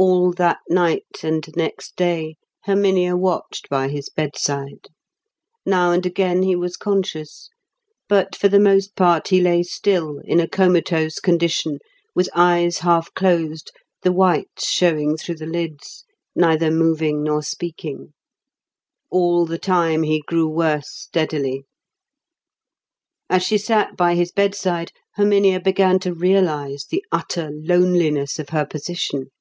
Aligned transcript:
All 0.00 0.32
that 0.34 0.60
night 0.68 1.24
and 1.24 1.44
next 1.56 1.96
day 1.96 2.36
Herminia 2.66 3.16
watched 3.16 3.68
by 3.68 3.88
his 3.88 4.08
bedside. 4.08 4.86
Now 5.66 5.90
and 5.90 6.06
again 6.06 6.44
he 6.44 6.54
was 6.54 6.76
conscious. 6.76 7.50
But 8.08 8.36
for 8.36 8.46
the 8.46 8.60
most 8.60 8.94
part 8.94 9.26
he 9.26 9.40
lay 9.40 9.64
still, 9.64 10.20
in 10.22 10.38
a 10.38 10.46
comatose 10.46 11.18
condition, 11.18 11.80
with 12.14 12.28
eyes 12.32 12.78
half 12.78 13.12
closed, 13.14 13.72
the 14.02 14.12
whites 14.12 14.68
showing 14.68 15.16
through 15.16 15.34
the 15.34 15.46
lids, 15.48 16.04
neither 16.36 16.70
moving 16.70 17.24
nor 17.24 17.42
speaking. 17.42 18.12
All 19.10 19.46
the 19.46 19.58
time 19.58 20.04
he 20.04 20.20
grew 20.28 20.46
worse 20.46 20.88
steadily. 20.90 21.64
As 23.28 23.42
she 23.42 23.58
sat 23.58 23.96
by 23.96 24.14
his 24.14 24.30
bedside, 24.30 24.92
Herminia 25.16 25.58
began 25.58 25.98
to 26.00 26.14
realise 26.14 26.86
the 26.86 27.04
utter 27.10 27.50
loneliness 27.50 28.38
of 28.38 28.50
her 28.50 28.64
position. 28.64 29.32